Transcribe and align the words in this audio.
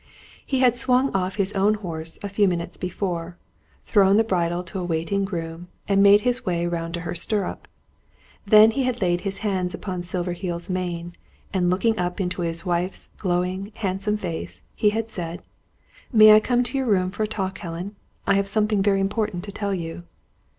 He 0.43 0.61
had 0.61 0.77
swung 0.77 1.13
off 1.13 1.35
his 1.35 1.53
own 1.53 1.75
horse 1.75 2.17
a 2.23 2.29
few 2.29 2.47
moments 2.47 2.75
before; 2.75 3.37
thrown 3.85 4.17
the 4.17 4.23
bridle 4.23 4.63
to 4.63 4.79
a 4.79 4.83
waiting 4.83 5.25
groom, 5.25 5.67
and 5.87 6.01
made 6.01 6.21
his 6.21 6.43
way 6.43 6.65
round 6.65 6.95
to 6.95 7.01
her 7.01 7.13
stirrup. 7.13 7.67
Then 8.43 8.71
he 8.71 8.81
had 8.85 8.99
laid 8.99 9.21
his 9.21 9.37
hand 9.45 9.75
upon 9.75 10.01
Silverheels' 10.01 10.71
mane, 10.71 11.13
and 11.53 11.69
looking 11.69 11.99
up 11.99 12.19
into 12.19 12.41
his 12.41 12.65
wife's 12.65 13.09
glowing, 13.17 13.71
handsome 13.75 14.17
face, 14.17 14.63
he 14.75 14.89
had 14.89 15.11
said: 15.11 15.43
"May 16.11 16.31
I 16.33 16.39
come 16.39 16.63
to 16.63 16.79
your 16.79 16.87
room 16.87 17.11
for 17.11 17.21
a 17.21 17.27
talk, 17.27 17.59
Helen? 17.59 17.95
I 18.25 18.33
have 18.37 18.47
something 18.47 18.81
very 18.81 19.01
important 19.01 19.43
to 19.43 19.51
tell 19.51 19.75
you." 19.75 20.01